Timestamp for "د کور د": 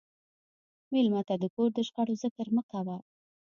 1.41-1.79